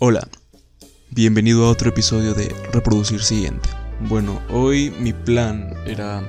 [0.00, 0.28] Hola,
[1.10, 3.68] bienvenido a otro episodio de Reproducir Siguiente.
[4.08, 6.22] Bueno, hoy mi plan era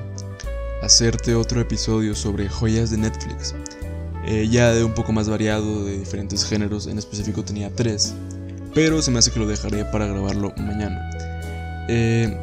[0.82, 3.54] hacerte otro episodio sobre joyas de Netflix.
[4.26, 8.16] Eh, ya de un poco más variado, de diferentes géneros, en específico tenía tres,
[8.74, 11.08] pero se me hace que lo dejaré para grabarlo mañana.
[11.90, 12.36] Eh,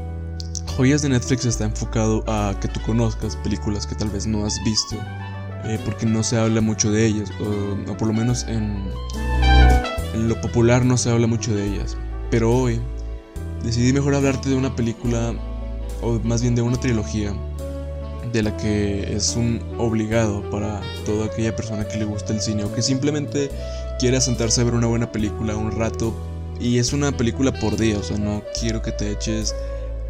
[0.76, 4.54] joyas de Netflix está enfocado a que tú conozcas películas que tal vez no has
[4.64, 4.94] visto,
[5.64, 8.92] eh, porque no se habla mucho de ellas, o por lo menos en
[10.16, 11.96] en lo popular no se habla mucho de ellas,
[12.30, 12.80] pero hoy
[13.62, 15.34] decidí mejor hablarte de una película,
[16.02, 17.34] o más bien de una trilogía,
[18.32, 22.64] de la que es un obligado para toda aquella persona que le gusta el cine
[22.64, 23.50] o que simplemente
[23.98, 26.14] quiera sentarse a ver una buena película un rato.
[26.58, 29.54] Y es una película por día, o sea, no quiero que te eches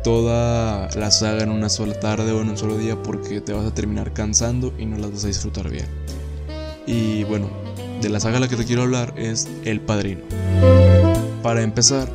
[0.05, 3.67] toda la saga en una sola tarde o en un solo día porque te vas
[3.67, 5.87] a terminar cansando y no las vas a disfrutar bien.
[6.87, 7.66] Y bueno,
[8.01, 10.23] de la saga a la que te quiero hablar es El Padrino.
[11.43, 12.09] Para empezar,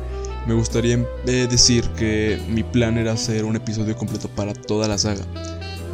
[0.46, 4.98] me gustaría eh, decir que mi plan era hacer un episodio completo para toda la
[4.98, 5.22] saga.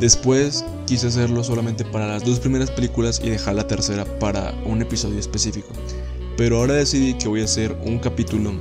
[0.01, 4.81] Después quise hacerlo solamente para las dos primeras películas y dejar la tercera para un
[4.83, 5.69] episodio específico.
[6.37, 8.53] Pero ahora decidí que voy a hacer un capítulo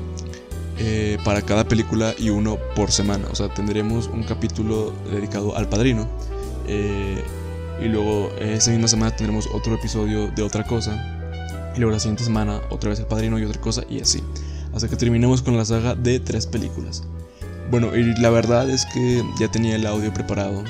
[0.80, 3.28] eh, para cada película y uno por semana.
[3.32, 6.08] O sea, tendremos un capítulo dedicado al padrino.
[6.68, 7.22] Eh,
[7.84, 11.17] y luego esa misma semana tendremos otro episodio de otra cosa
[11.78, 14.24] y luego la siguiente semana otra vez el padrino y otra cosa y así.
[14.74, 17.04] Hasta que terminemos con la saga de tres películas.
[17.70, 20.64] Bueno, y la verdad es que ya tenía el audio preparado.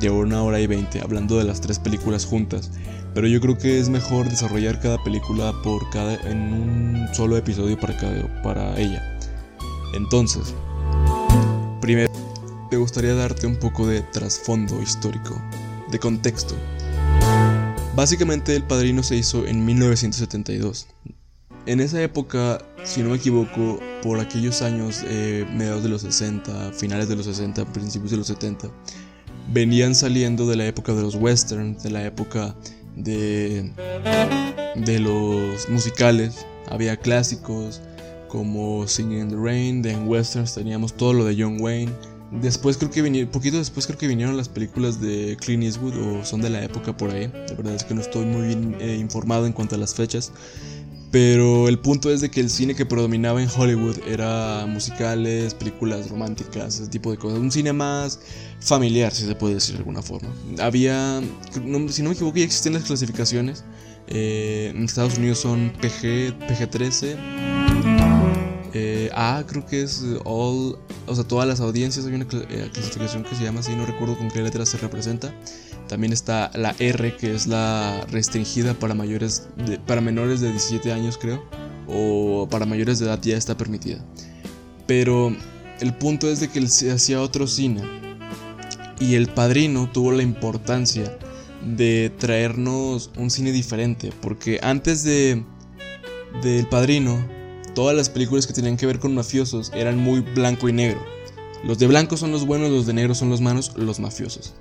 [0.00, 2.70] Llevo una hora y veinte hablando de las tres películas juntas.
[3.14, 7.78] Pero yo creo que es mejor desarrollar cada película por cada, en un solo episodio
[7.78, 9.18] para, cada, para ella.
[9.94, 10.54] Entonces,
[11.80, 12.12] primero,
[12.70, 15.40] me gustaría darte un poco de trasfondo histórico,
[15.90, 16.56] de contexto
[17.94, 20.88] Básicamente El Padrino se hizo en 1972.
[21.66, 26.72] En esa época, si no me equivoco, por aquellos años, eh, mediados de los 60,
[26.72, 28.68] finales de los 60, principios de los 70,
[29.52, 32.56] venían saliendo de la época de los westerns, de la época
[32.96, 33.72] de,
[34.74, 36.44] de los musicales.
[36.70, 37.80] Había clásicos
[38.28, 41.92] como Singing in the Rain, de en westerns teníamos todo lo de John Wayne,
[42.30, 46.24] Después creo que vinieron, poquito después creo que vinieron las películas de Clint Eastwood o
[46.24, 47.30] son de la época por ahí.
[47.48, 50.32] La verdad es que no estoy muy bien eh, informado en cuanto a las fechas.
[51.14, 56.10] Pero el punto es de que el cine que predominaba en Hollywood era musicales, películas
[56.10, 57.38] románticas, ese tipo de cosas.
[57.38, 58.18] Un cine más
[58.58, 60.28] familiar, si se puede decir de alguna forma.
[60.58, 63.62] Había, si no me equivoco, ya existen las clasificaciones.
[64.08, 67.53] Eh, en Estados Unidos son PG, PG-13.
[69.04, 72.06] Eh, A creo que es all, o sea, todas las audiencias.
[72.06, 75.34] Hay una eh, clasificación que se llama así, no recuerdo con qué letra se representa.
[75.88, 79.48] También está la R, que es la restringida para mayores,
[79.86, 81.44] para menores de 17 años, creo,
[81.86, 84.02] o para mayores de edad ya está permitida.
[84.86, 85.36] Pero
[85.80, 87.82] el punto es de que se hacía otro cine
[88.98, 91.18] y el padrino tuvo la importancia
[91.76, 95.44] de traernos un cine diferente, porque antes de
[96.42, 97.33] del padrino
[97.74, 101.00] todas las películas que tenían que ver con mafiosos eran muy blanco y negro.
[101.64, 104.54] Los de blanco son los buenos, los de negro son los malos, los mafiosos.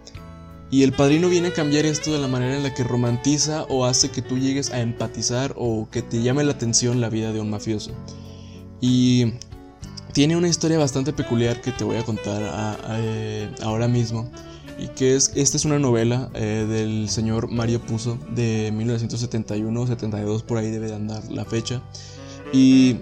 [0.71, 3.85] Y el padrino viene a cambiar esto de la manera en la que romantiza o
[3.85, 7.39] hace que tú llegues a empatizar o que te llame la atención la vida de
[7.39, 7.91] un mafioso.
[8.81, 9.33] Y
[10.13, 14.31] tiene una historia bastante peculiar que te voy a contar eh, ahora mismo.
[14.79, 20.57] Y que es, esta es una novela eh, del señor Mario Puzo de 1971-72, por
[20.57, 21.83] ahí debe de andar la fecha.
[22.53, 22.97] Y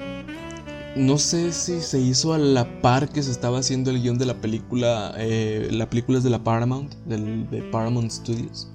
[0.95, 4.25] no sé si se hizo a la par que se estaba haciendo el guion de
[4.25, 5.13] la película.
[5.17, 8.69] Eh, la película es de la Paramount, del, de Paramount Studios.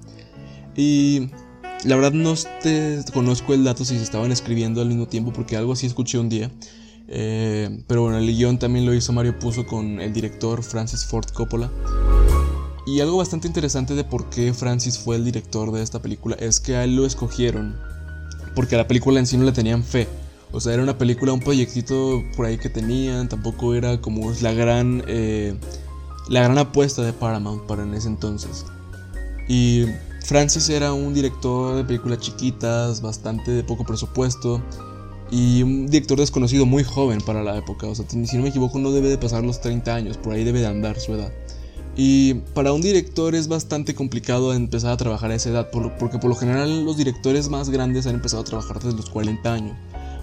[0.75, 1.29] Y
[1.83, 5.57] la verdad no te conozco el dato si se estaban escribiendo al mismo tiempo, porque
[5.57, 6.51] algo así escuché un día.
[7.07, 11.29] Eh, pero bueno, el guion también lo hizo Mario Puzo con el director Francis Ford
[11.33, 11.71] Coppola.
[12.85, 16.61] Y algo bastante interesante de por qué Francis fue el director de esta película es
[16.61, 17.75] que a él lo escogieron
[18.57, 20.07] porque a la película en sí no le tenían fe.
[20.51, 23.27] O sea, era una película, un proyectito por ahí que tenían.
[23.27, 25.55] Tampoco era como la gran, eh,
[26.29, 28.65] la gran apuesta de Paramount para en ese entonces.
[29.47, 29.85] Y
[30.23, 34.61] Francis era un director de películas chiquitas, bastante de poco presupuesto.
[35.29, 37.87] Y un director desconocido muy joven para la época.
[37.87, 40.17] O sea, si no me equivoco, no debe de pasar los 30 años.
[40.17, 41.33] Por ahí debe de andar su edad.
[41.97, 46.29] Y para un director es bastante complicado empezar a trabajar a esa edad, porque por
[46.29, 49.75] lo general los directores más grandes han empezado a trabajar desde los 40 años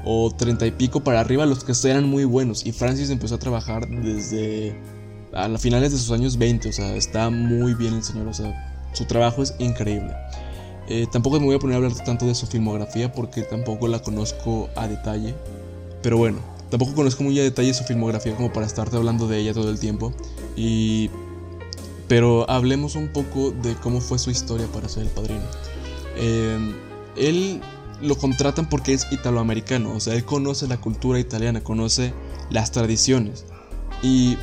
[0.04, 2.64] o 30 y pico para arriba los que eran muy buenos.
[2.66, 4.76] Y Francis empezó a trabajar desde
[5.32, 8.34] a las finales de sus años 20, o sea, está muy bien el señor, o
[8.34, 10.14] sea, su trabajo es increíble.
[10.88, 14.00] Eh, tampoco me voy a poner a hablar tanto de su filmografía porque tampoco la
[14.00, 15.34] conozco a detalle.
[16.02, 16.38] pero bueno,
[16.70, 19.78] tampoco conozco muy a detalle su filmografía como para estarte hablando de ella todo el
[19.78, 20.12] tiempo.
[20.56, 21.10] Y
[22.06, 25.42] pero hablemos un poco de cómo fue su historia para ser el padrino.
[26.16, 26.74] Eh,
[27.16, 27.60] él
[28.00, 32.12] lo contratan porque es italoamericano, o sea, él conoce la cultura italiana, conoce
[32.50, 33.44] las tradiciones.
[34.02, 34.36] Y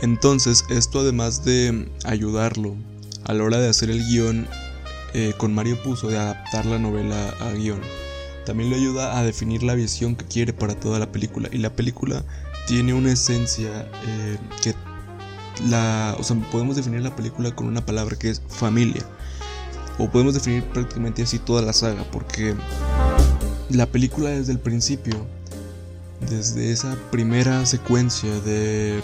[0.00, 2.76] entonces esto además de ayudarlo
[3.24, 4.46] a la hora de hacer el guion
[5.14, 7.80] eh, con Mario Puzo, de adaptar la novela a guion,
[8.44, 11.48] también le ayuda a definir la visión que quiere para toda la película.
[11.52, 12.24] Y la película
[12.66, 14.74] tiene una esencia eh, que
[15.68, 19.02] la, o sea, podemos definir la película con una palabra que es familia.
[19.98, 22.54] O podemos definir prácticamente así toda la saga, porque
[23.70, 25.26] la película desde el principio,
[26.28, 29.00] desde esa primera secuencia de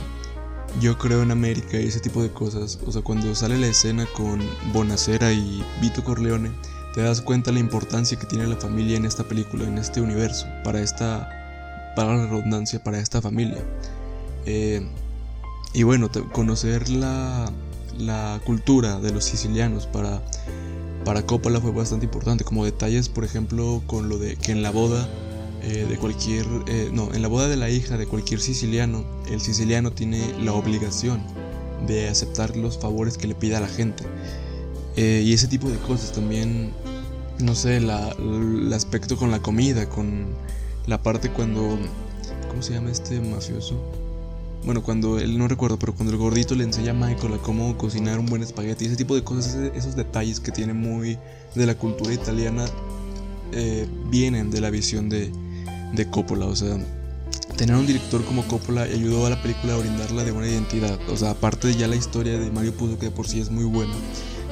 [0.80, 4.06] Yo creo en América y ese tipo de cosas, o sea, cuando sale la escena
[4.16, 4.40] con
[4.72, 6.50] Bonacera y Vito Corleone,
[6.94, 10.46] te das cuenta la importancia que tiene la familia en esta película, en este universo,
[10.62, 11.28] para esta,
[11.96, 13.64] para la redundancia, para esta familia.
[14.46, 14.86] Eh,
[15.72, 17.50] y bueno, conocer la,
[17.98, 20.22] la cultura de los sicilianos para
[21.04, 24.70] para Coppola fue bastante importante, como detalles, por ejemplo, con lo de que en la
[24.70, 25.08] boda
[25.62, 29.40] eh, de cualquier, eh, no, en la boda de la hija de cualquier siciliano, el
[29.40, 31.22] siciliano tiene la obligación
[31.86, 34.04] de aceptar los favores que le pida la gente.
[34.96, 36.72] Eh, y ese tipo de cosas también,
[37.38, 40.26] no sé, la, el aspecto con la comida, con
[40.86, 41.78] la parte cuando,
[42.48, 43.80] ¿cómo se llama este mafioso?
[44.64, 47.76] Bueno, cuando él no recuerdo, pero cuando el gordito le enseña a Michael a cómo
[47.76, 51.18] cocinar un buen espagueti, ese tipo de cosas, esos detalles que tiene muy
[51.54, 52.64] de la cultura italiana,
[53.52, 55.30] eh, vienen de la visión de,
[55.92, 56.46] de Coppola.
[56.46, 56.78] O sea,
[57.56, 60.98] tener un director como Coppola ayudó a la película a brindarla de una identidad.
[61.10, 63.64] O sea, aparte de ya la historia de Mario Puzo, que por sí es muy
[63.64, 63.92] buena,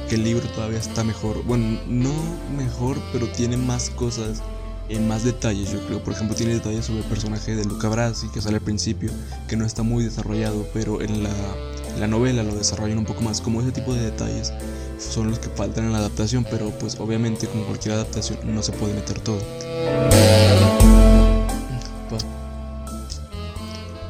[0.09, 1.43] que el libro todavía está mejor.
[1.43, 2.13] Bueno, no
[2.55, 4.43] mejor, pero tiene más cosas
[4.95, 6.03] en más detalles, yo creo.
[6.03, 9.11] Por ejemplo, tiene detalles sobre el personaje de Luca Brasi, que sale al principio,
[9.47, 13.41] que no está muy desarrollado, pero en la, novela lo desarrollan un poco más.
[13.41, 14.51] Como ese tipo de detalles
[14.97, 18.71] son los que faltan en la adaptación, pero pues obviamente como cualquier adaptación no se
[18.73, 19.41] puede meter todo.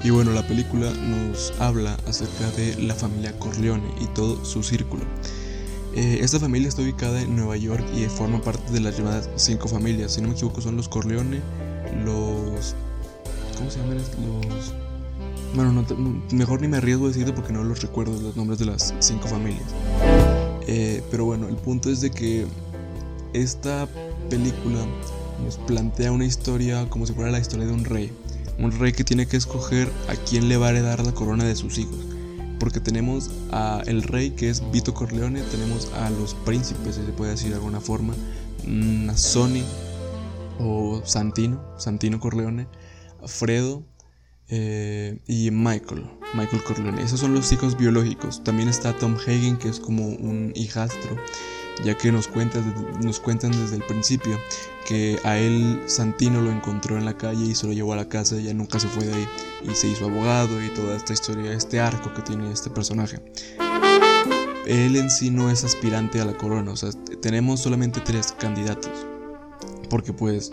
[0.03, 5.05] Y bueno, la película nos habla acerca de la familia Corleone y todo su círculo.
[5.95, 9.67] Eh, esta familia está ubicada en Nueva York y forma parte de las llamadas cinco
[9.67, 10.13] familias.
[10.13, 11.39] Si no me equivoco, son los Corleone,
[12.03, 12.73] los.
[13.57, 13.97] ¿Cómo se llaman?
[13.97, 14.73] Los.
[15.53, 15.85] Bueno,
[16.31, 19.27] mejor ni me arriesgo a decirte porque no los recuerdo los nombres de las cinco
[19.27, 19.67] familias.
[20.65, 22.47] Eh, pero bueno, el punto es de que
[23.33, 23.87] esta
[24.31, 24.79] película
[25.45, 28.11] nos plantea una historia como si fuera la historia de un rey.
[28.57, 31.55] Un rey que tiene que escoger a quién le va a heredar la corona de
[31.55, 32.12] sus hijos
[32.63, 37.11] porque tenemos a el rey que es Vito Corleone, tenemos a los príncipes, si se
[37.11, 38.13] puede decir de alguna forma,
[38.65, 39.65] mm, a Sony
[40.59, 42.69] o Santino, Santino Corleone,
[43.25, 43.83] Fredo
[44.47, 47.03] eh, y Michael, Michael Corleone.
[47.03, 48.41] Esos son los hijos biológicos.
[48.45, 51.17] También está Tom Hagen, que es como un hijastro
[51.83, 52.29] ya que nos,
[53.01, 54.39] nos cuentan desde el principio
[54.85, 58.09] que a él Santino lo encontró en la calle y se lo llevó a la
[58.09, 59.27] casa y ya nunca se fue de ahí
[59.63, 63.19] y se hizo abogado y toda esta historia, este arco que tiene este personaje.
[64.65, 66.91] Él en sí no es aspirante a la corona, o sea,
[67.21, 68.91] tenemos solamente tres candidatos,
[69.89, 70.51] porque pues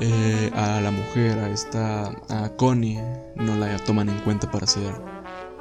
[0.00, 3.00] eh, a la mujer, a esta, a Connie,
[3.36, 4.92] no la toman en cuenta para ser,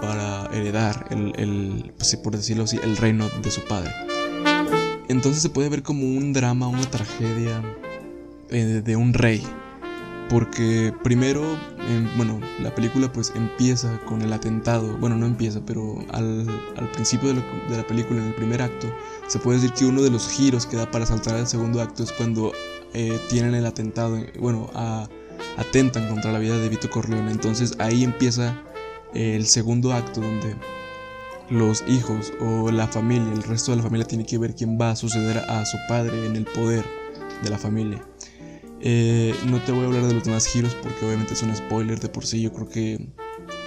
[0.01, 4.10] para heredar el, el pues, por decirlo así, el reino de su padre.
[5.11, 7.61] Entonces se puede ver como un drama, una tragedia
[8.49, 9.43] eh, de un rey.
[10.29, 11.43] Porque primero,
[11.89, 14.97] em, bueno, la película pues empieza con el atentado.
[14.97, 16.47] Bueno, no empieza, pero al,
[16.93, 17.41] principio de,
[17.75, 18.87] la película, en el primer acto,
[19.27, 22.03] se puede decir que uno de los giros que da para saltar al segundo acto
[22.03, 22.53] es cuando
[22.93, 24.69] eh, tienen el atentado, bueno,
[25.57, 27.31] atentan contra la vida de Vito Corleone.
[27.31, 28.57] Entonces ahí empieza
[29.13, 30.55] el segundo acto donde
[31.51, 34.91] los hijos o la familia, el resto de la familia tiene que ver quién va
[34.91, 36.85] a suceder a su padre en el poder
[37.43, 38.01] de la familia.
[38.79, 41.99] Eh, no te voy a hablar de los demás giros porque obviamente es un spoiler
[41.99, 42.41] de por sí.
[42.41, 43.09] Yo creo que,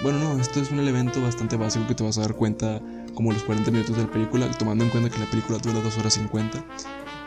[0.03, 2.81] bueno, no, esto es un elemento bastante básico que te vas a dar cuenta
[3.15, 5.99] como los 40 minutos de la película, tomando en cuenta que la película dura 2
[5.99, 6.65] horas 50.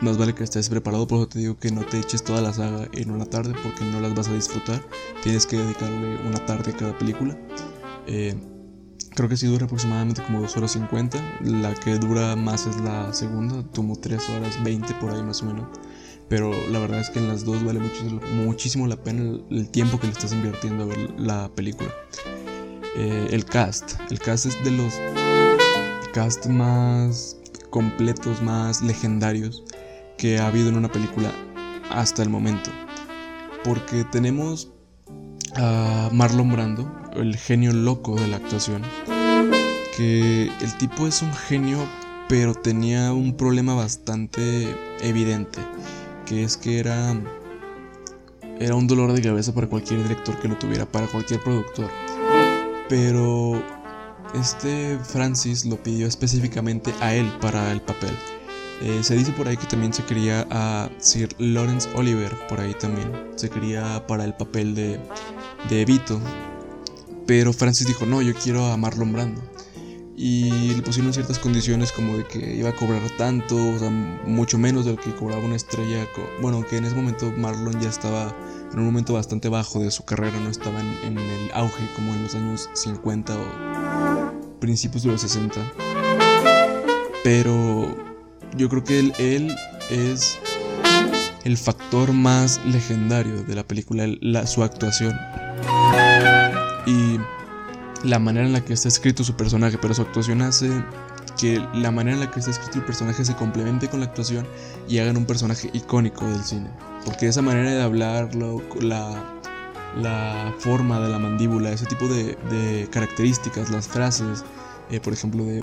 [0.00, 2.52] Más vale que estés preparado, por eso te digo que no te eches toda la
[2.52, 4.82] saga en una tarde porque no las vas a disfrutar.
[5.22, 7.38] Tienes que dedicarle una tarde a cada película.
[8.06, 8.34] Eh,
[9.14, 11.18] Creo que sí dura aproximadamente como 2 horas 50.
[11.42, 15.46] La que dura más es la segunda, como 3 horas 20 por ahí más o
[15.46, 15.66] menos.
[16.28, 19.98] Pero la verdad es que en las dos vale muchísimo, muchísimo la pena el, tiempo
[19.98, 21.90] que le estás invirtiendo a ver la película.
[22.96, 23.94] Eh, el cast.
[24.10, 24.92] El cast es de los
[26.12, 27.36] cast más
[27.70, 29.64] completos, más legendarios
[30.16, 31.32] que ha habido en una película
[31.90, 32.70] hasta el momento.
[33.64, 34.72] Porque tenemos
[35.56, 38.82] a Marlon Brando, el genio loco de la actuación.
[39.96, 41.78] Que el tipo es un genio,
[42.28, 45.60] pero tenía un problema bastante evidente,
[46.26, 47.16] que es que era
[48.60, 51.88] era un dolor de cabeza para cualquier director que lo tuviera, para cualquier productor.
[52.88, 53.62] Pero
[54.34, 58.10] este Francis lo pidió específicamente a él para el papel.
[58.80, 62.74] Eh, se dice por ahí que también se quería a Sir Lawrence Oliver, por ahí
[62.74, 63.10] también.
[63.36, 65.00] Se quería para el papel de,
[65.68, 66.20] de Vito.
[67.26, 69.42] Pero Francis dijo, no, yo quiero a Marlon Brando.
[70.16, 74.58] Y le pusieron ciertas condiciones como de que iba a cobrar tanto, o sea, mucho
[74.58, 76.08] menos de lo que cobraba una estrella.
[76.40, 78.34] Bueno, que en ese momento Marlon ya estaba
[78.72, 82.24] en un momento bastante bajo de su carrera, no estaba en, el auge como en
[82.24, 85.60] los años 50 o principios de los 60.
[87.22, 87.96] Pero
[88.56, 89.54] yo creo que él, él
[89.90, 90.38] es
[91.44, 95.16] el factor más legendario de la película, la, su actuación.
[96.86, 97.18] Y
[98.04, 100.70] la manera en la que está escrito su personaje, pero su actuación hace
[101.38, 104.46] que la manera en la que está escrito el personaje se complemente con la actuación
[104.88, 106.70] y hagan un personaje icónico del cine.
[107.04, 109.38] Porque esa manera de hablar, la,
[109.96, 114.44] la forma de la mandíbula, ese tipo de, características, las frases,
[114.90, 115.62] eh, por ejemplo, de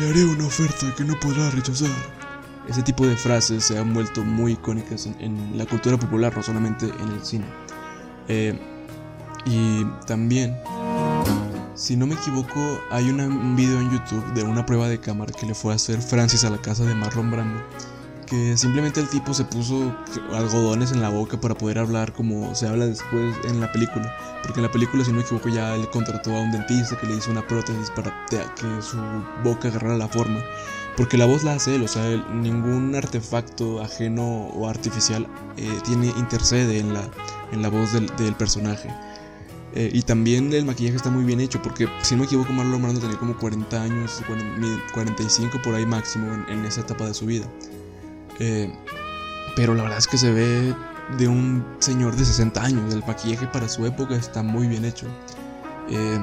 [0.00, 1.90] le haré una oferta que no podrá rechazar.
[2.68, 6.86] Ese tipo de frases se han vuelto muy icónicas en, la cultura popular, no solamente
[6.86, 7.44] en el cine.
[8.28, 8.58] Eh,
[9.46, 10.56] y también
[11.74, 15.44] si no me equivoco, hay un video en YouTube de una prueba de cámara que
[15.44, 17.60] le fue a hacer Francis a la casa de Marlon Brando.
[18.26, 19.92] Que simplemente el tipo se puso
[20.32, 24.14] algodones en la boca para poder hablar como se habla después en la película.
[24.42, 27.08] Porque en la película, si no me equivoco, ya él contrató a un dentista que
[27.08, 28.96] le hizo una prótesis para que su
[29.42, 30.40] boca agarrara la forma.
[30.96, 36.06] Porque la voz la hace él, o sea, ningún artefacto ajeno o artificial eh, tiene,
[36.16, 37.02] intercede en la,
[37.50, 38.88] en la voz del, del personaje.
[39.76, 42.80] Eh, y también el maquillaje está muy bien hecho, porque si no me equivoco, Marlon
[42.80, 44.22] Brando tenía como 40 años,
[44.94, 47.44] 45 por ahí máximo en, esa etapa de su vida.
[48.38, 48.72] Eh,
[49.56, 50.72] pero la verdad es que se ve
[51.18, 52.94] de un señor de 60 años.
[52.94, 55.06] El maquillaje para su época está muy bien hecho.
[55.90, 56.20] Eh,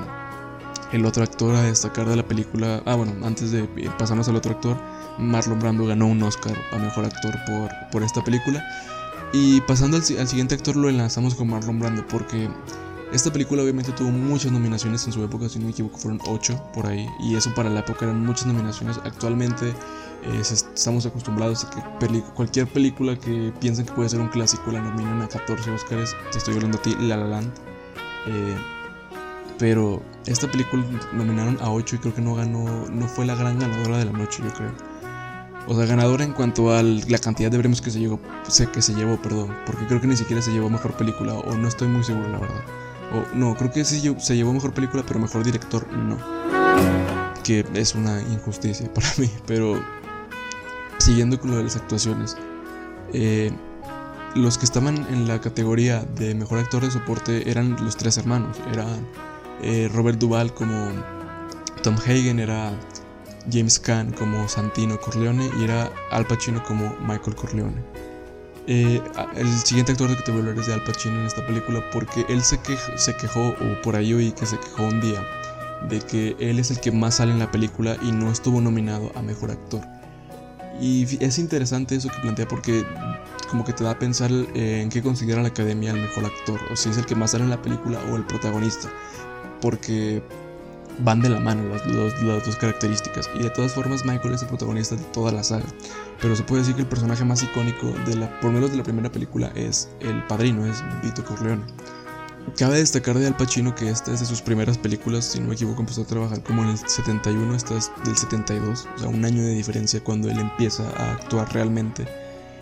[0.94, 3.64] el otro actor a destacar de la película, ah bueno, antes de
[3.98, 4.78] pasarnos al otro actor,
[5.18, 8.64] Marlon Brando ganó un Oscar a Mejor Actor por, por esta película.
[9.34, 12.50] Y pasando al, al siguiente actor lo enlazamos con Marlon Brando porque
[13.12, 16.72] esta película obviamente tuvo muchas nominaciones en su época, si no me equivoco fueron 8
[16.74, 18.98] por ahí, y eso para la época eran muchas nominaciones.
[19.04, 24.72] Actualmente eh, estamos acostumbrados a que cualquier película que piensen que puede ser un clásico
[24.72, 27.52] la nominan a 14 Oscars, te estoy hablando a ti, La La Land.
[28.28, 28.56] Eh,
[29.58, 33.60] pero esta película nominaron a 8 y creo que no ganó, no fue la gran
[33.60, 34.72] ganadora de la noche, yo creo.
[35.68, 38.20] O sea, ganadora en cuanto a la cantidad de premios que se llevó,
[38.74, 41.68] que se llevó, perdón, porque creo que ni siquiera se llevó mejor película, o no
[41.68, 42.64] estoy muy seguro, la verdad.
[43.14, 46.18] O no, creo que sí se llevó mejor película, pero mejor director no.
[47.44, 49.30] Que es una injusticia para mí.
[49.46, 49.82] Pero
[50.98, 52.38] siguiendo con lo de las actuaciones.
[53.14, 53.52] Eh,
[54.36, 58.58] los que estaban en la categoría de mejor actor de soporte eran los tres hermanos.
[58.72, 58.86] Era
[59.62, 60.90] eh, Robert Duvall como
[61.84, 62.72] Tom Hagen, era
[63.52, 67.82] James Caan como Santino Corleone y era Al Pacino como Michael Corleone.
[68.68, 69.02] Eh,
[69.36, 71.46] el siguiente actor de que te voy a hablar es de Al Pacino en esta
[71.46, 72.60] película porque él se,
[72.96, 75.26] se quejó, o por ahí oí que se quejó un día,
[75.90, 79.12] de que él es el que más sale en la película y no estuvo nominado
[79.16, 79.82] a Mejor Actor.
[80.80, 82.86] Y es interesante eso que plantea porque
[83.50, 86.76] como que te da a pensar en qué considera la academia el mejor actor, o
[86.76, 88.90] si es el que más sale en la película o el protagonista.
[89.60, 90.24] Porque
[91.04, 93.30] van de la mano las, dos características.
[93.36, 95.66] Y de todas formas, Michael es el protagonista de toda la saga.
[96.22, 98.84] Pero se puede decir que el personaje más icónico, de la, por menos de la
[98.84, 101.64] primera película, es el padrino, es Vito Corleone.
[102.58, 105.54] Cabe destacar de Al Pacino que esta es de sus primeras películas, si no me
[105.54, 109.24] equivoco, empezó a trabajar como en el 71, esta es del 72, o sea, un
[109.24, 112.08] año de diferencia cuando él empieza a actuar realmente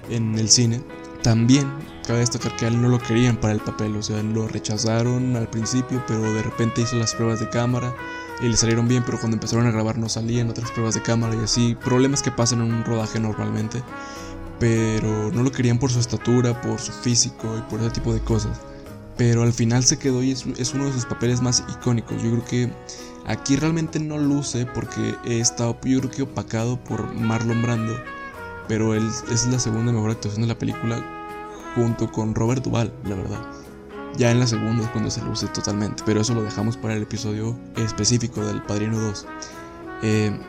[0.09, 0.83] en el cine.
[1.23, 1.71] También
[2.05, 5.35] cabe destacar que a él no lo querían para el papel, o sea, lo rechazaron
[5.37, 7.93] al principio, pero de repente hizo las pruebas de cámara
[8.41, 11.35] y le salieron bien, pero cuando empezaron a grabar no salían otras pruebas de cámara
[11.35, 13.83] y así, problemas que pasan en un rodaje normalmente,
[14.59, 18.21] pero no lo querían por su estatura, por su físico y por ese tipo de
[18.21, 18.59] cosas.
[19.17, 22.21] Pero al final se quedó y es, uno de sus papeles más icónicos.
[22.23, 22.73] Yo creo que
[23.27, 27.95] aquí realmente no luce porque he estado, yo creo que opacado por Marlon Brando
[28.69, 31.03] pero él es la segunda mejor actuación de la película
[31.73, 33.58] junto con Robert Duvall, la verdad.
[34.17, 37.03] Ya en la segunda es cuando se luce totalmente, pero eso lo dejamos para el
[37.03, 39.25] episodio específico del Padrino 2.
[40.03, 40.39] Eh,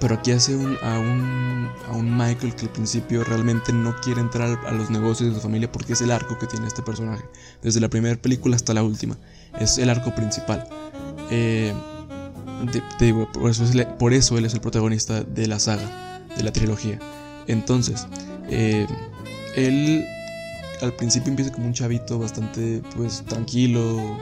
[0.00, 4.20] Pero aquí hace un, a, un, a un Michael que al principio realmente no quiere
[4.20, 7.24] entrar a los negocios de su familia porque es el arco que tiene este personaje.
[7.62, 9.16] Desde la primera película hasta la última.
[9.60, 10.66] Es el arco principal.
[11.30, 11.72] Eh,
[12.98, 16.42] te, digo, por eso, es, por eso él es el protagonista de la saga, de
[16.42, 16.98] la trilogía.
[17.46, 18.06] Entonces,
[18.48, 18.86] eh,
[19.56, 20.04] él
[20.82, 24.18] al principio empieza como un chavito bastante pues tranquilo,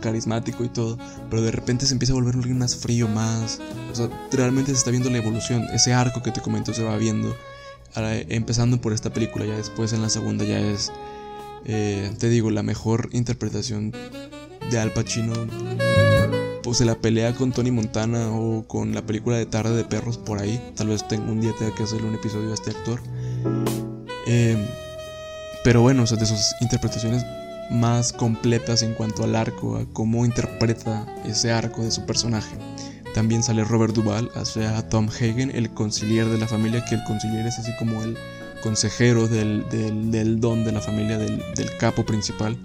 [0.00, 3.60] carismático y todo, pero de repente se empieza a volver alguien más frío, más...
[3.92, 6.96] O sea, realmente se está viendo la evolución, ese arco que te comento se va
[6.96, 7.36] viendo,
[7.94, 10.90] empezando por esta película, ya después en la segunda ya es,
[11.66, 13.92] eh, te digo, la mejor interpretación
[14.70, 15.34] de Al Pacino.
[16.62, 20.18] Pues se la pelea con Tony Montana o con la película de Tarde de Perros
[20.18, 20.72] por ahí.
[20.76, 23.00] Tal vez tengo un día tenga que hacerle un episodio a este actor.
[24.26, 24.56] Eh,
[25.64, 27.24] pero bueno, o sea, de sus interpretaciones
[27.70, 32.56] más completas en cuanto al arco, a cómo interpreta ese arco de su personaje.
[33.14, 37.04] También sale Robert Duvall, o sea, Tom Hagen, el conciliar de la familia, que el
[37.04, 38.16] conciliar es así como el
[38.62, 39.64] consejero del,
[40.40, 42.56] don de la familia, del, del, capo principal.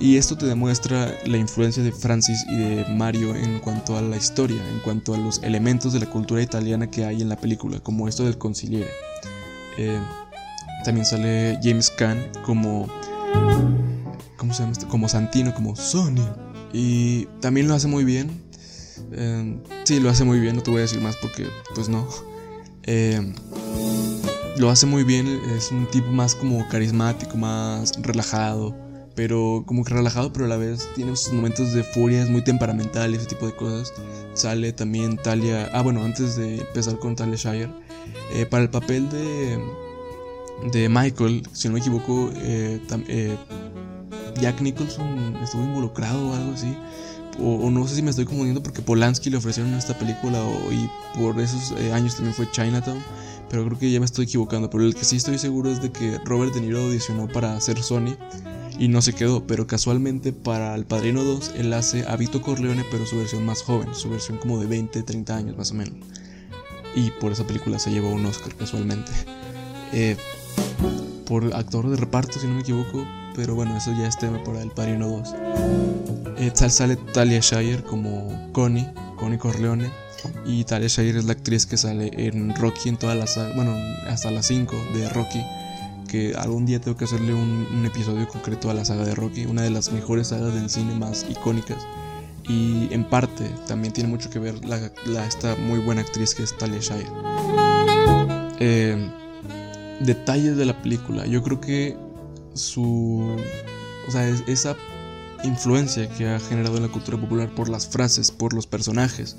[0.00, 4.16] Y esto te demuestra la influencia de Francis y de Mario en cuanto a la
[4.16, 7.78] historia, en cuanto a los elementos de la cultura italiana que hay en la película,
[7.78, 8.90] como esto del conciliere.
[9.78, 10.00] Eh,
[10.84, 12.88] también sale James Caan como
[14.44, 14.86] ¿Cómo se llama este?
[14.86, 16.28] Como Santino, como Sony.
[16.72, 18.42] Y también lo hace muy bien.
[19.12, 22.06] Eh, sí, lo hace muy bien, no te voy a decir más porque, pues no.
[22.82, 23.32] Eh,
[24.58, 28.76] lo hace muy bien, es un tipo más como carismático, más relajado.
[29.14, 32.42] Pero como que relajado, pero a la vez tiene sus momentos de furia, es muy
[32.42, 33.94] temperamental y ese tipo de cosas.
[34.34, 35.70] Sale también Talia.
[35.72, 37.70] Ah, bueno, antes de empezar con Talia Shire.
[38.34, 39.58] Eh, para el papel de,
[40.72, 42.80] de Michael, si no me equivoco, eh,
[44.40, 46.76] Jack Nicholson estuvo involucrado o algo así.
[47.40, 50.88] O, no sé si me estoy confundiendo porque Polanski le ofrecieron esta película o, y
[51.18, 53.02] por esos eh, años también fue Chinatown.
[53.50, 54.70] Pero creo que ya me estoy equivocando.
[54.70, 57.82] Pero el que sí estoy seguro es de que Robert De Niro audicionó para hacer
[57.82, 58.16] Sony
[58.78, 59.46] y no se quedó.
[59.46, 63.62] Pero casualmente para El Padrino 2 él hace a Vito Corleone pero su versión más
[63.62, 65.94] joven, su versión como de 20, 30 años más o menos.
[66.94, 69.10] Y por esa película se llevó un Oscar casualmente.
[69.92, 70.16] Eh,
[71.24, 74.62] por actor de reparto, si no me equivoco, pero bueno, eso ya es tema para
[74.62, 75.34] El Padrino 2.
[76.38, 79.90] Eh, sale Talia Shire como Connie, Connie Corleone.
[80.46, 83.74] Y Talia Shire es la actriz que sale en Rocky en todas las bueno,
[84.08, 85.42] hasta las 5 de Rocky.
[86.08, 89.62] Que algún día tengo que hacerle un, episodio concreto a la saga de Rocky, una
[89.62, 91.86] de las mejores sagas del cine más icónicas.
[92.46, 96.56] Y en parte también tiene mucho que ver la, esta muy buena actriz que es
[96.56, 97.10] Talia Shire.
[98.60, 99.10] Eh,
[100.00, 101.26] detalles de la película.
[101.26, 101.96] Yo creo que
[102.54, 103.36] su.
[104.06, 104.76] O sea, esa
[105.44, 109.36] influencia que ha generado en la cultura popular por las frases, por los personajes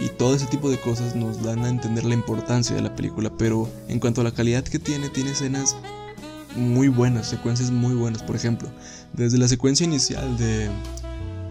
[0.00, 3.30] y todo ese tipo de cosas nos dan a entender la importancia de la película.
[3.36, 5.76] Pero en cuanto a la calidad que tiene, tiene escenas
[6.56, 8.22] muy buenas, secuencias muy buenas.
[8.22, 8.68] Por ejemplo,
[9.12, 10.68] desde la secuencia inicial de.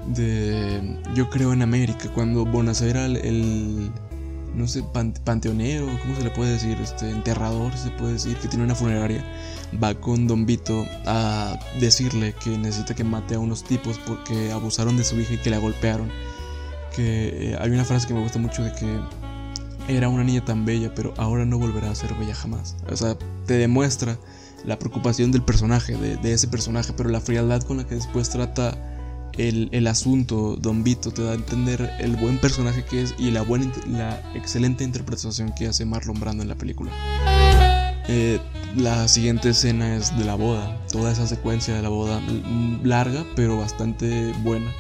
[0.08, 3.92] de Yo creo en América, cuando Bonacera, el
[4.56, 4.84] no sé,
[5.24, 6.78] panteonero, ¿cómo se le puede decir?
[6.82, 9.24] Este, enterrador, se puede decir, que tiene una funeraria,
[9.82, 14.98] va con Don Vito a decirle que necesita que mate a unos tipos porque abusaron
[14.98, 16.10] de su hija y que la golpearon.
[16.96, 19.00] Que eh, hay una frase que me gusta mucho de que
[19.88, 22.76] era una niña tan bella, pero ahora no volverá a ser bella jamás.
[22.90, 24.18] O sea, te demuestra
[24.64, 28.93] la preocupación del personaje, de ese personaje, pero la frialdad con la que después trata
[29.38, 33.42] el, asunto, Don Vito, te da a entender el buen personaje que es y la,
[33.42, 36.92] buena, la excelente interpretación que hace Marlon Brando en la película.
[38.08, 38.40] Eh,
[38.76, 42.22] la siguiente escena es de la boda, toda esa secuencia de la boda
[42.84, 44.72] larga pero bastante buena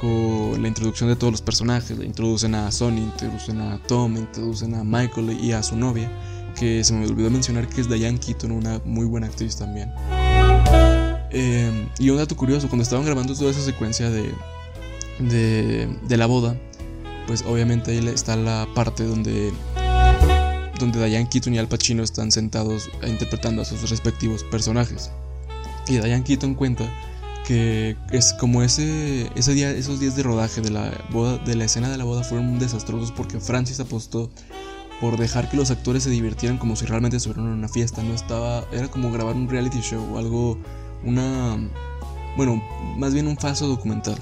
[0.00, 4.84] con la introducción de todos los personajes, introducen a Sonny, introducen a Tom, introducen a
[4.84, 6.10] Michael y a su novia,
[6.58, 9.90] que se me olvidó mencionar que es Diane Keaton, una muy buena actriz también.
[11.38, 14.32] Em, y un dato curioso, cuando estaban grabando toda esa secuencia de,
[15.18, 16.58] de, la boda,
[17.26, 19.52] pues obviamente ahí está la parte donde,
[20.80, 25.10] donde Diane Keaton y Al Pacino están sentados interpretando a sus respectivos personajes.
[25.86, 26.90] Y Diane Keaton cuenta
[27.46, 31.66] que es como ese, ese día, esos días de rodaje de la boda, de la
[31.66, 34.30] escena de la boda fueron desastrosos porque Francis apostó
[35.02, 38.14] por dejar que los actores se divirtieran como si realmente estuvieran en una fiesta, no
[38.14, 40.58] estaba, era como grabar un reality show o algo
[41.06, 41.56] una,
[42.36, 42.62] bueno,
[42.96, 44.16] más bien un falso documental,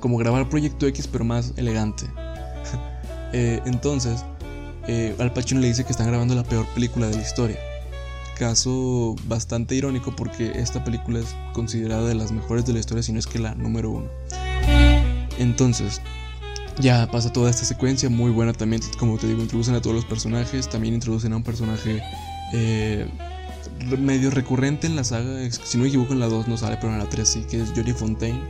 [0.00, 2.06] como grabar Proyecto X pero más elegante.
[3.36, 4.24] Eh, entonces,
[4.86, 7.58] eh, Al Pacino le dice que están grabando la peor película de la historia.
[8.38, 13.12] Caso bastante irónico porque esta película es considerada de las mejores de la historia, si
[13.12, 14.06] no es que la número uno.
[15.36, 16.00] Entonces,
[16.78, 20.04] ya pasa toda esta secuencia, muy buena también, como te digo, introducen a todos los
[20.04, 22.02] personajes, también introducen a un personaje
[22.52, 23.08] eh,
[23.98, 26.92] medio recurrente en la saga, si no me equivoco en la 2 no sale, pero
[26.92, 28.40] en la 3 sí, que es Jodie Fontaine,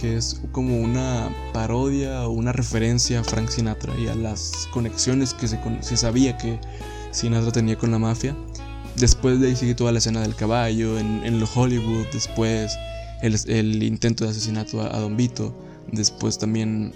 [0.00, 5.34] que es como una parodia o una referencia a Frank Sinatra y a las conexiones
[5.34, 6.58] que se, se sabía que
[7.10, 8.36] Sinatra tenía con la mafia.
[8.96, 12.76] Después de ahí sigue toda la escena del caballo en, en Hollywood, después
[13.22, 15.54] el, intento de asesinato a, a Don Vito,
[15.92, 16.92] después también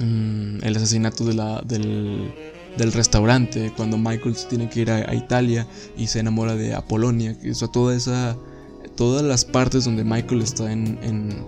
[0.00, 2.32] Mm, el asesinato de la, del,
[2.76, 7.54] del, restaurante, cuando Michael tiene que ir a, Italia y se enamora de Apolonia, o
[7.54, 8.36] sea, toda esa,
[8.96, 11.44] todas las partes donde Michael está en, en,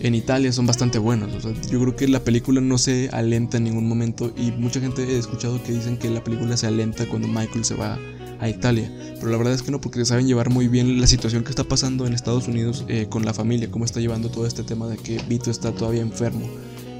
[0.00, 1.30] en Italia son bastante buenas.
[1.70, 5.18] Yo creo que la película no se alenta en ningún momento y mucha gente he
[5.18, 7.98] escuchado que dicen que la película se alenta cuando Michael se va
[8.40, 8.90] a Italia.
[9.16, 11.64] Pero la verdad es que no, porque saben llevar muy bien la situación que está
[11.64, 14.96] pasando en Estados Unidos eh, con la familia, cómo está llevando todo este tema de
[14.96, 16.48] que Vito está todavía enfermo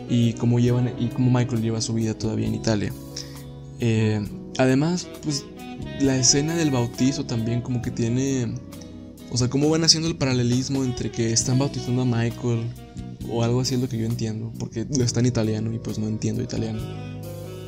[0.08, 2.92] y cómo llevan y cómo Michael lleva su vida todavía en Italia.
[3.80, 4.24] Eh,
[4.58, 5.44] además, pues
[6.00, 8.54] la escena del bautizo también como que tiene,
[9.30, 12.70] o sea, cómo van haciendo el paralelismo entre que están bautizando a Michael
[13.30, 16.08] o algo así es lo que yo entiendo, porque está en italiano y pues no
[16.08, 16.80] entiendo italiano.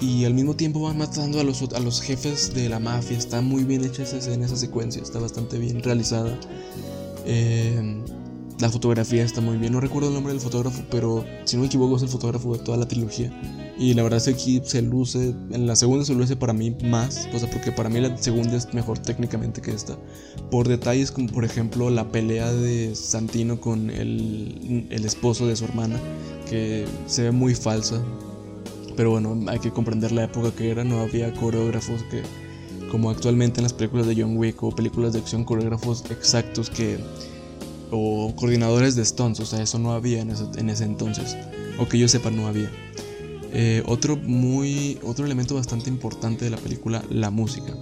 [0.01, 3.17] Y al mismo tiempo van matando a los, a los jefes de la mafia.
[3.17, 5.01] Está muy bien hecha esa escena, esa secuencia.
[5.01, 6.37] Está bastante bien realizada.
[7.25, 8.03] Eh,
[8.59, 9.73] la fotografía está muy bien.
[9.73, 12.65] No recuerdo el nombre del fotógrafo, pero si no me equivoco es el fotógrafo de
[12.65, 13.31] toda la trilogía.
[13.83, 16.73] Y la verdad es que aquí se luce, en la segunda se luce para mí
[16.85, 19.99] más, o sea, porque para mí la segunda es mejor técnicamente que esta.
[20.53, 25.65] Por detalles como por ejemplo la pelea de Santino con el, el esposo de su
[25.65, 25.99] hermana,
[26.49, 28.01] que se ve muy falsa.
[28.97, 32.23] Pero bueno, hay que comprender la época que era, no había coreógrafos que,
[32.89, 37.01] como actualmente en las películas de John Wick o películas de acción, coreógrafos exactos que
[37.91, 41.37] o coordinadores de Stones, o sea, eso no había en ese, entonces,
[41.81, 42.71] o que yo sepa no había.
[43.53, 47.75] Eh, otro, muy, otro elemento bastante importante de la película, la música.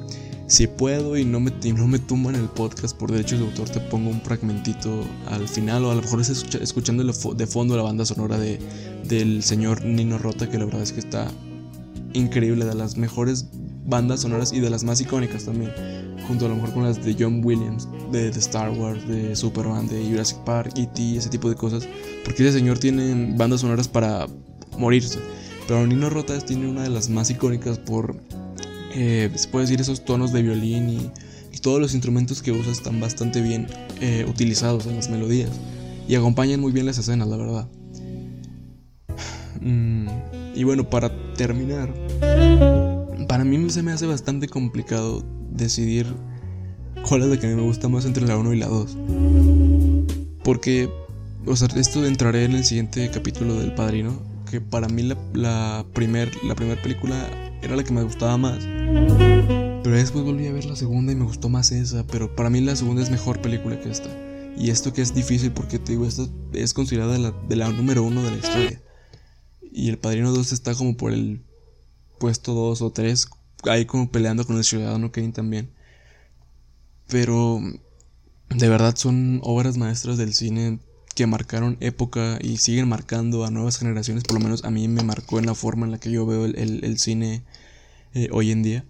[0.46, 3.78] Si puedo y no me, no me tumban el podcast por derechos de autor, te
[3.78, 8.04] pongo un fragmentito al final, o a lo mejor es escuchando de fondo la banda
[8.04, 8.59] sonora de,
[9.04, 11.30] del señor Nino Rota, que la verdad es que está
[12.14, 13.46] increíble, de las mejores
[13.87, 15.70] bandas sonoras y de las más icónicas también
[16.30, 20.04] junto a lo mejor con las de John Williams, de, Star Wars, de Superman, de
[20.09, 21.88] Jurassic Park, E.T., ese tipo de cosas,
[22.24, 24.28] porque ese señor tiene bandas sonoras para
[24.78, 25.18] morirse.
[25.70, 28.16] Pero Nino Rotas tiene una de las más icónicas por,
[28.92, 31.11] eh, se puede decir, esos tonos de violín y,
[31.61, 33.68] todos los instrumentos que usa están bastante bien
[34.00, 35.50] eh, utilizados en las melodías
[36.09, 37.68] y acompañan muy bien las escenas, la verdad.
[39.61, 40.09] Mm,
[40.56, 41.94] y bueno, para terminar,
[43.28, 46.06] para mí se me hace bastante complicado decidir
[47.09, 48.96] cuál es la que me gusta más entre la 1 y la 2.
[50.42, 50.90] Porque,
[51.46, 56.31] o sea, esto entraré en el siguiente capítulo del Padrino, que para mí la, primera
[56.45, 57.17] la primer película
[57.63, 58.59] era la que me gustaba más.
[59.83, 62.61] Pero después volví a ver la segunda y me gustó más esa, pero para mí
[62.61, 64.11] la segunda es mejor película que esta.
[64.57, 68.23] Y esto que es difícil porque te digo, esta es considerada la, de número uno
[68.23, 68.83] de la historia.
[69.73, 71.43] Y el Padrino 2 está como por el
[72.19, 73.29] puesto 2 o 3
[73.65, 75.71] ahí como peleando con el Ciudadano Kane también.
[77.09, 77.61] Pero
[78.51, 80.81] de verdad son obras maestras del cine
[81.20, 84.24] que marcaron época y siguen marcando a nuevas generaciones.
[84.24, 86.46] Por lo menos a mí me marcó en la forma en la que yo veo
[86.46, 87.42] el, cine
[88.14, 88.87] eh, hoy en día.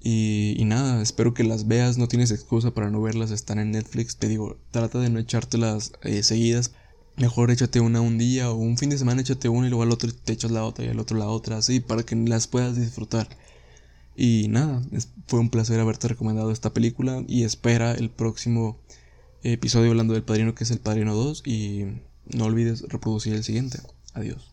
[0.00, 4.16] Y, nada, espero que las veas, no tienes excusa para no verlas, están en Netflix.
[4.16, 6.70] Te digo, trata de no echártelas eh, seguidas.
[7.16, 9.90] Mejor échate una un día o un fin de semana échate una y luego al
[9.90, 12.76] otro te echas la otra y al otro la otra, así, para que las puedas
[12.76, 13.26] disfrutar.
[14.14, 14.82] Y nada,
[15.26, 18.78] fue un placer haberte recomendado esta película y espera el próximo
[19.42, 21.86] episodio hablando del Padrino que es el Padrino 2 y
[22.34, 23.78] no olvides reproducir el siguiente.
[24.14, 24.51] Adiós.